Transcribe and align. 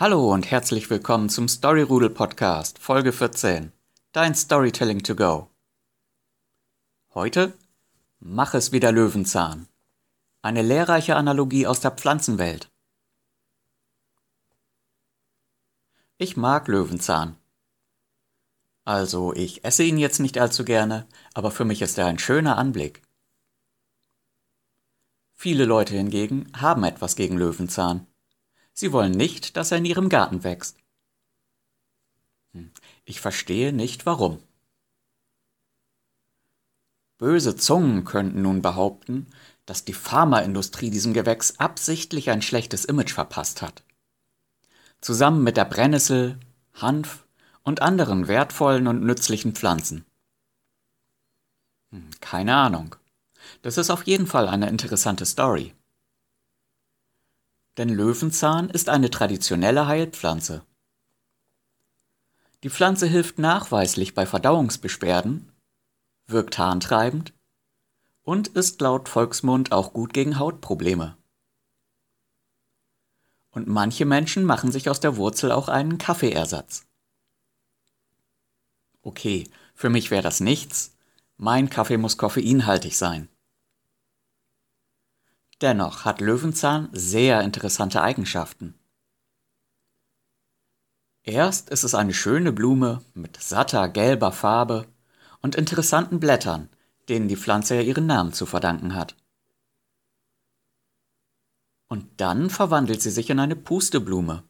Hallo 0.00 0.32
und 0.32 0.48
herzlich 0.48 0.90
willkommen 0.90 1.28
zum 1.28 1.48
Storyrudel 1.48 2.10
Podcast, 2.10 2.78
Folge 2.78 3.12
14. 3.12 3.72
Dein 4.12 4.32
Storytelling 4.32 5.02
to 5.02 5.16
go. 5.16 5.50
Heute 7.14 7.52
Mach 8.20 8.54
es 8.54 8.70
wie 8.70 8.78
der 8.78 8.92
Löwenzahn. 8.92 9.66
Eine 10.40 10.62
lehrreiche 10.62 11.16
Analogie 11.16 11.66
aus 11.66 11.80
der 11.80 11.90
Pflanzenwelt. 11.90 12.70
Ich 16.16 16.36
mag 16.36 16.68
Löwenzahn. 16.68 17.36
Also, 18.84 19.34
ich 19.34 19.64
esse 19.64 19.82
ihn 19.82 19.98
jetzt 19.98 20.20
nicht 20.20 20.38
allzu 20.38 20.64
gerne, 20.64 21.08
aber 21.34 21.50
für 21.50 21.64
mich 21.64 21.82
ist 21.82 21.98
er 21.98 22.06
ein 22.06 22.20
schöner 22.20 22.56
Anblick. 22.56 23.02
Viele 25.34 25.64
Leute 25.64 25.96
hingegen 25.96 26.52
haben 26.54 26.84
etwas 26.84 27.16
gegen 27.16 27.36
Löwenzahn. 27.36 28.06
Sie 28.78 28.92
wollen 28.92 29.10
nicht, 29.10 29.56
dass 29.56 29.72
er 29.72 29.78
in 29.78 29.84
ihrem 29.86 30.08
Garten 30.08 30.44
wächst. 30.44 30.78
Hm, 32.52 32.70
ich 33.04 33.20
verstehe 33.20 33.72
nicht 33.72 34.06
warum. 34.06 34.40
Böse 37.18 37.56
Zungen 37.56 38.04
könnten 38.04 38.42
nun 38.42 38.62
behaupten, 38.62 39.26
dass 39.66 39.84
die 39.84 39.94
Pharmaindustrie 39.94 40.90
diesem 40.90 41.12
Gewächs 41.12 41.58
absichtlich 41.58 42.30
ein 42.30 42.40
schlechtes 42.40 42.84
Image 42.84 43.12
verpasst 43.12 43.62
hat. 43.62 43.82
Zusammen 45.00 45.42
mit 45.42 45.56
der 45.56 45.64
Brennnessel, 45.64 46.38
Hanf 46.74 47.26
und 47.64 47.82
anderen 47.82 48.28
wertvollen 48.28 48.86
und 48.86 49.02
nützlichen 49.02 49.56
Pflanzen. 49.56 50.04
Hm, 51.90 52.10
keine 52.20 52.54
Ahnung. 52.54 52.94
Das 53.62 53.76
ist 53.76 53.90
auf 53.90 54.04
jeden 54.04 54.28
Fall 54.28 54.46
eine 54.46 54.68
interessante 54.68 55.26
Story 55.26 55.74
denn 57.78 57.88
Löwenzahn 57.88 58.68
ist 58.70 58.88
eine 58.88 59.08
traditionelle 59.08 59.86
Heilpflanze. 59.86 60.64
Die 62.64 62.70
Pflanze 62.70 63.06
hilft 63.06 63.38
nachweislich 63.38 64.14
bei 64.14 64.26
Verdauungsbeschwerden, 64.26 65.52
wirkt 66.26 66.58
harntreibend 66.58 67.32
und 68.22 68.48
ist 68.48 68.80
laut 68.80 69.08
Volksmund 69.08 69.70
auch 69.70 69.92
gut 69.92 70.12
gegen 70.12 70.38
Hautprobleme. 70.40 71.16
Und 73.50 73.68
manche 73.68 74.04
Menschen 74.04 74.44
machen 74.44 74.72
sich 74.72 74.90
aus 74.90 75.00
der 75.00 75.16
Wurzel 75.16 75.52
auch 75.52 75.68
einen 75.68 75.98
Kaffeeersatz. 75.98 76.84
Okay, 79.02 79.48
für 79.74 79.88
mich 79.88 80.10
wäre 80.10 80.22
das 80.22 80.40
nichts. 80.40 80.96
Mein 81.36 81.70
Kaffee 81.70 81.96
muss 81.96 82.18
koffeinhaltig 82.18 82.96
sein. 82.96 83.28
Dennoch 85.60 86.04
hat 86.04 86.20
Löwenzahn 86.20 86.88
sehr 86.92 87.40
interessante 87.42 88.00
Eigenschaften. 88.00 88.74
Erst 91.24 91.68
ist 91.70 91.82
es 91.82 91.94
eine 91.94 92.14
schöne 92.14 92.52
Blume 92.52 93.02
mit 93.12 93.42
satter 93.42 93.88
gelber 93.88 94.32
Farbe 94.32 94.86
und 95.42 95.56
interessanten 95.56 96.20
Blättern, 96.20 96.68
denen 97.08 97.28
die 97.28 97.36
Pflanze 97.36 97.74
ja 97.74 97.82
ihren 97.82 98.06
Namen 98.06 98.32
zu 98.32 98.46
verdanken 98.46 98.94
hat. 98.94 99.16
Und 101.88 102.20
dann 102.20 102.50
verwandelt 102.50 103.02
sie 103.02 103.10
sich 103.10 103.28
in 103.28 103.40
eine 103.40 103.56
Pusteblume. 103.56 104.44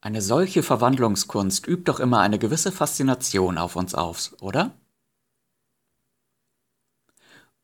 Eine 0.00 0.22
solche 0.22 0.62
Verwandlungskunst 0.62 1.66
übt 1.66 1.84
doch 1.84 2.00
immer 2.00 2.20
eine 2.20 2.38
gewisse 2.38 2.72
Faszination 2.72 3.58
auf 3.58 3.76
uns 3.76 3.94
aus, 3.94 4.40
oder? 4.40 4.79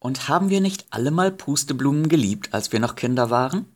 Und 0.06 0.28
haben 0.28 0.50
wir 0.50 0.60
nicht 0.60 0.86
alle 0.90 1.10
mal 1.10 1.32
Pusteblumen 1.32 2.08
geliebt, 2.08 2.54
als 2.54 2.70
wir 2.70 2.78
noch 2.78 2.94
Kinder 2.94 3.28
waren? 3.28 3.66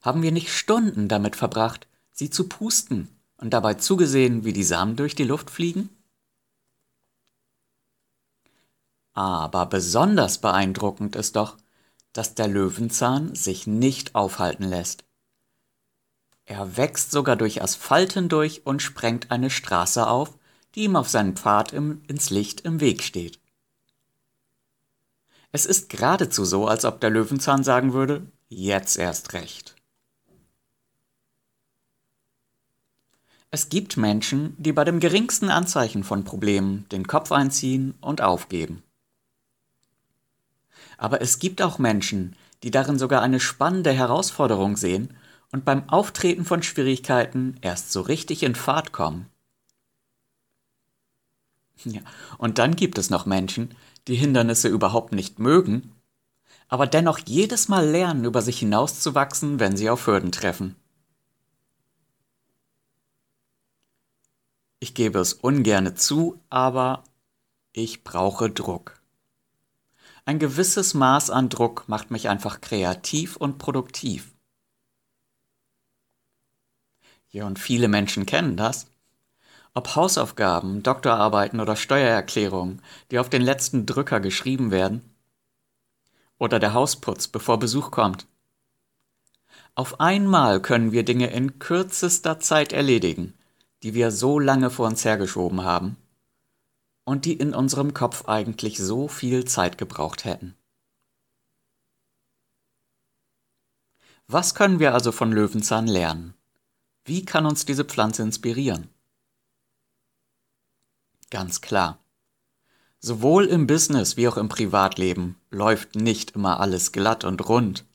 Haben 0.00 0.20
wir 0.20 0.32
nicht 0.32 0.52
Stunden 0.52 1.06
damit 1.06 1.36
verbracht, 1.36 1.86
sie 2.10 2.28
zu 2.28 2.48
pusten 2.48 3.06
und 3.36 3.50
dabei 3.50 3.74
zugesehen, 3.74 4.44
wie 4.44 4.52
die 4.52 4.64
Samen 4.64 4.96
durch 4.96 5.14
die 5.14 5.22
Luft 5.22 5.48
fliegen? 5.48 5.90
Aber 9.12 9.66
besonders 9.66 10.38
beeindruckend 10.38 11.14
ist 11.14 11.36
doch, 11.36 11.56
dass 12.12 12.34
der 12.34 12.48
Löwenzahn 12.48 13.36
sich 13.36 13.68
nicht 13.68 14.16
aufhalten 14.16 14.64
lässt. 14.64 15.04
Er 16.46 16.76
wächst 16.76 17.12
sogar 17.12 17.36
durch 17.36 17.62
Asphalt 17.62 18.14
hindurch 18.14 18.66
und 18.66 18.82
sprengt 18.82 19.30
eine 19.30 19.50
Straße 19.50 20.04
auf, 20.04 20.36
die 20.74 20.82
ihm 20.82 20.96
auf 20.96 21.08
seinem 21.08 21.36
Pfad 21.36 21.72
im, 21.72 22.02
ins 22.08 22.30
Licht 22.30 22.62
im 22.62 22.80
Weg 22.80 23.04
steht. 23.04 23.41
Es 25.54 25.66
ist 25.66 25.90
geradezu 25.90 26.46
so, 26.46 26.66
als 26.66 26.86
ob 26.86 27.00
der 27.00 27.10
Löwenzahn 27.10 27.62
sagen 27.62 27.92
würde, 27.92 28.26
jetzt 28.48 28.96
erst 28.96 29.34
recht. 29.34 29.76
Es 33.50 33.68
gibt 33.68 33.98
Menschen, 33.98 34.56
die 34.56 34.72
bei 34.72 34.84
dem 34.84 34.98
geringsten 34.98 35.50
Anzeichen 35.50 36.04
von 36.04 36.24
Problemen 36.24 36.88
den 36.90 37.06
Kopf 37.06 37.30
einziehen 37.32 37.92
und 38.00 38.22
aufgeben. 38.22 38.82
Aber 40.96 41.20
es 41.20 41.38
gibt 41.38 41.60
auch 41.60 41.78
Menschen, 41.78 42.34
die 42.62 42.70
darin 42.70 42.98
sogar 42.98 43.20
eine 43.20 43.38
spannende 43.38 43.92
Herausforderung 43.92 44.78
sehen 44.78 45.14
und 45.50 45.66
beim 45.66 45.86
Auftreten 45.90 46.46
von 46.46 46.62
Schwierigkeiten 46.62 47.58
erst 47.60 47.92
so 47.92 48.00
richtig 48.00 48.42
in 48.42 48.54
Fahrt 48.54 48.92
kommen. 48.92 49.28
Ja, 51.84 52.00
und 52.38 52.58
dann 52.58 52.76
gibt 52.76 52.98
es 52.98 53.10
noch 53.10 53.26
Menschen, 53.26 53.74
die 54.08 54.14
Hindernisse 54.14 54.68
überhaupt 54.68 55.12
nicht 55.12 55.38
mögen, 55.38 55.92
aber 56.68 56.86
dennoch 56.86 57.18
jedes 57.18 57.68
Mal 57.68 57.86
lernen, 57.88 58.24
über 58.24 58.42
sich 58.42 58.58
hinauszuwachsen, 58.58 59.60
wenn 59.60 59.76
sie 59.76 59.90
auf 59.90 60.06
Hürden 60.06 60.32
treffen. 60.32 60.76
Ich 64.80 64.94
gebe 64.94 65.20
es 65.20 65.32
ungerne 65.32 65.94
zu, 65.94 66.40
aber 66.50 67.04
ich 67.72 68.04
brauche 68.04 68.50
Druck. 68.50 69.00
Ein 70.24 70.38
gewisses 70.38 70.94
Maß 70.94 71.30
an 71.30 71.48
Druck 71.48 71.88
macht 71.88 72.10
mich 72.10 72.28
einfach 72.28 72.60
kreativ 72.60 73.36
und 73.36 73.58
produktiv. 73.58 74.32
Ja, 77.30 77.46
und 77.46 77.58
viele 77.58 77.88
Menschen 77.88 78.26
kennen 78.26 78.56
das. 78.56 78.86
Ob 79.74 79.96
Hausaufgaben, 79.96 80.82
Doktorarbeiten 80.82 81.60
oder 81.60 81.76
Steuererklärungen, 81.76 82.82
die 83.10 83.18
auf 83.18 83.30
den 83.30 83.42
letzten 83.42 83.86
Drücker 83.86 84.20
geschrieben 84.20 84.70
werden. 84.70 85.02
Oder 86.38 86.58
der 86.58 86.74
Hausputz, 86.74 87.28
bevor 87.28 87.58
Besuch 87.58 87.90
kommt. 87.90 88.26
Auf 89.74 90.00
einmal 90.00 90.60
können 90.60 90.92
wir 90.92 91.04
Dinge 91.04 91.30
in 91.30 91.58
kürzester 91.58 92.38
Zeit 92.40 92.74
erledigen, 92.74 93.32
die 93.82 93.94
wir 93.94 94.10
so 94.10 94.38
lange 94.38 94.68
vor 94.68 94.86
uns 94.86 95.04
hergeschoben 95.04 95.64
haben 95.64 95.96
und 97.04 97.24
die 97.24 97.34
in 97.34 97.54
unserem 97.54 97.94
Kopf 97.94 98.28
eigentlich 98.28 98.78
so 98.78 99.08
viel 99.08 99.46
Zeit 99.46 99.78
gebraucht 99.78 100.24
hätten. 100.24 100.54
Was 104.26 104.54
können 104.54 104.78
wir 104.78 104.94
also 104.94 105.12
von 105.12 105.32
Löwenzahn 105.32 105.86
lernen? 105.86 106.34
Wie 107.04 107.24
kann 107.24 107.46
uns 107.46 107.64
diese 107.64 107.84
Pflanze 107.84 108.22
inspirieren? 108.22 108.91
Ganz 111.32 111.62
klar. 111.62 112.04
Sowohl 112.98 113.46
im 113.46 113.66
Business 113.66 114.18
wie 114.18 114.28
auch 114.28 114.36
im 114.36 114.50
Privatleben 114.50 115.40
läuft 115.48 115.94
nicht 115.94 116.32
immer 116.32 116.60
alles 116.60 116.92
glatt 116.92 117.24
und 117.24 117.48
rund. 117.48 117.86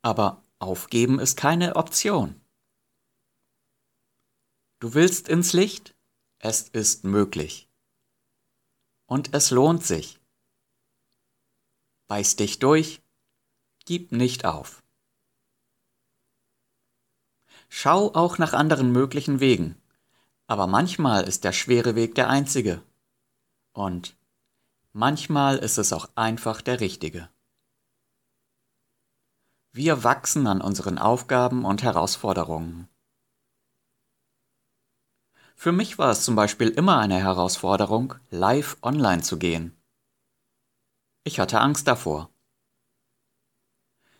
Aber 0.00 0.42
aufgeben 0.58 1.18
ist 1.18 1.36
keine 1.36 1.76
Option. 1.76 2.40
Du 4.78 4.94
willst 4.94 5.28
ins 5.28 5.52
Licht? 5.52 5.94
Es 6.38 6.62
ist 6.70 7.04
möglich. 7.04 7.68
Und 9.04 9.34
es 9.34 9.50
lohnt 9.50 9.84
sich. 9.84 10.18
Beiß 12.06 12.36
dich 12.36 12.58
durch, 12.58 13.02
gib 13.84 14.12
nicht 14.12 14.46
auf. 14.46 14.82
Schau 17.68 18.14
auch 18.14 18.38
nach 18.38 18.54
anderen 18.54 18.92
möglichen 18.92 19.40
Wegen 19.40 19.76
aber 20.46 20.66
manchmal 20.66 21.24
ist 21.24 21.44
der 21.44 21.52
schwere 21.52 21.94
Weg 21.94 22.14
der 22.14 22.28
einzige. 22.28 22.82
Und 23.72 24.16
manchmal 24.92 25.58
ist 25.58 25.78
es 25.78 25.92
auch 25.92 26.08
einfach 26.14 26.60
der 26.62 26.80
richtige. 26.80 27.28
Wir 29.72 30.04
wachsen 30.04 30.46
an 30.46 30.60
unseren 30.60 30.98
Aufgaben 30.98 31.64
und 31.64 31.82
Herausforderungen. 31.82 32.88
Für 35.54 35.72
mich 35.72 35.98
war 35.98 36.10
es 36.10 36.22
zum 36.22 36.36
Beispiel 36.36 36.68
immer 36.68 36.98
eine 36.98 37.18
Herausforderung, 37.18 38.14
live 38.30 38.76
online 38.82 39.22
zu 39.22 39.38
gehen. 39.38 39.76
Ich 41.24 41.40
hatte 41.40 41.60
Angst 41.60 41.88
davor. 41.88 42.30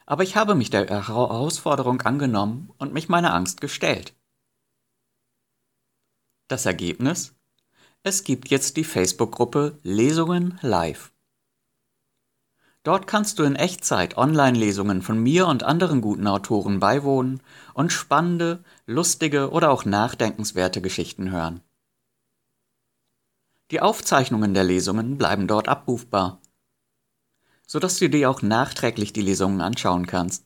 Aber 0.06 0.23
ich 0.23 0.37
habe 0.37 0.55
mich 0.55 0.70
der 0.70 0.88
Herausforderung 0.88 2.00
angenommen 2.02 2.73
und 2.78 2.93
mich 2.93 3.08
meiner 3.08 3.34
Angst 3.34 3.61
gestellt. 3.61 4.14
Das 6.48 6.64
Ergebnis? 6.64 7.34
Es 8.04 8.22
gibt 8.22 8.50
jetzt 8.50 8.76
die 8.76 8.84
Facebook-Gruppe 8.84 9.81
Lesungen 9.82 10.60
live. 10.62 11.12
Dort 12.84 13.08
kannst 13.08 13.40
du 13.40 13.43
in 13.43 13.56
Echtzeit 13.56 14.16
Online-Lesungen 14.16 15.02
von 15.02 15.19
mir 15.19 15.48
und 15.48 15.64
anderen 15.64 16.00
guten 16.00 16.28
Autoren 16.28 16.78
beiwohnen 16.78 17.43
und 17.75 17.93
spannende, 17.93 18.62
lustige 18.87 19.50
oder 19.50 19.72
auch 19.72 19.84
nachdenkenswerte 19.84 20.81
Geschichten 20.81 21.32
hören. 21.32 21.62
Die 23.72 23.81
Aufzeichnungen 23.81 24.54
der 24.54 24.62
Lesungen 24.62 25.19
bleiben 25.19 25.49
dort 25.49 25.66
abrufbar, 25.66 26.40
sodass 27.66 27.99
du 27.99 28.08
dir 28.08 28.31
auch 28.31 28.40
nachträglich 28.40 29.12
die 29.12 29.22
Lesungen 29.22 29.60
anschauen 29.60 30.06
kannst. 30.06 30.45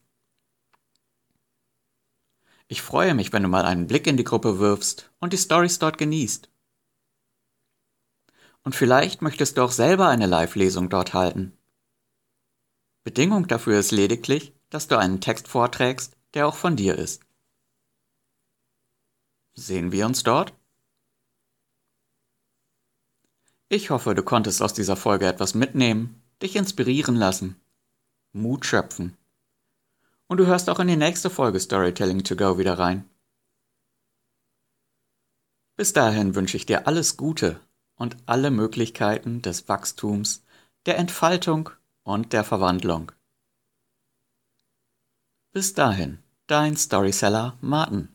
Ich 2.73 2.83
freue 2.83 3.15
mich, 3.15 3.33
wenn 3.33 3.43
du 3.43 3.49
mal 3.49 3.65
einen 3.65 3.89
Blick 3.89 4.07
in 4.07 4.17
die 4.17 4.23
Gruppe 4.23 4.61
wirfst 4.61 5.11
und 5.19 5.33
die 5.33 5.39
Stories 5.39 5.81
dort 5.81 5.99
genießt. 5.99 6.49
Und 8.63 8.77
vielleicht 8.77 9.23
möchtest 9.23 9.59
du 9.59 9.63
auch 9.63 9.73
selber 9.73 10.07
eine 10.07 10.27
Live-Lesung 10.27 10.89
dort 10.89 11.13
halten. 11.13 11.59
Bedingung 13.03 13.49
dafür 13.49 13.81
ist 13.81 13.91
lediglich, 13.91 14.55
dass 14.69 14.87
du 14.87 14.97
einen 14.97 15.21
Text 15.21 15.49
vorträgst, 15.49 16.17
der 16.35 16.47
auch 16.47 16.55
von 16.55 16.77
dir 16.77 16.97
ist. 16.97 17.23
Sehen 19.55 19.91
wir 19.91 20.07
uns 20.07 20.23
dort? 20.23 20.55
Ich 23.69 23.91
hoffe, 23.91 24.15
du 24.15 24.23
konntest 24.23 24.63
aus 24.63 24.75
dieser 24.75 24.95
Folge 24.95 25.27
etwas 25.27 25.55
mitnehmen, 25.55 26.23
dich 26.41 26.55
inspirieren 26.55 27.17
lassen, 27.17 27.61
Mut 28.33 28.65
schöpfen. 28.65 29.17
Und 30.31 30.37
du 30.37 30.47
hörst 30.47 30.71
auch 30.71 30.79
in 30.79 30.87
die 30.87 30.97
nächste 30.97 31.29
Folge 31.29 31.59
Storytelling 31.59 32.23
to 32.23 32.37
Go 32.37 32.57
wieder 32.57 32.79
rein. 32.79 33.11
Bis 35.77 35.93
dahin 35.93 36.37
wünsche 36.37 36.57
ich 36.57 36.67
dir 36.67 36.87
alles 36.87 37.17
Gute 37.17 37.59
und 37.97 38.17
alle 38.27 38.53
Möglichkeiten 38.53 39.43
des 39.43 39.69
Wachstums, 39.69 40.45
der 40.87 40.99
Entfaltung 40.99 41.71
und 42.05 42.33
der 42.33 42.45
Verwandlung. 42.45 43.11
Bis 45.51 45.75
dahin, 45.75 46.21
dein 46.47 46.77
Storyseller 46.77 47.59
Martin. 47.61 48.15